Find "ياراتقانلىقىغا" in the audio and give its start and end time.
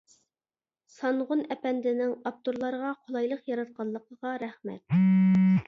3.53-4.35